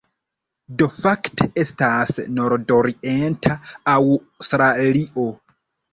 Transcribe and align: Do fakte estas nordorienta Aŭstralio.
Do 0.79 0.87
fakte 0.93 1.47
estas 1.65 2.17
nordorienta 2.39 3.61
Aŭstralio. 3.97 5.27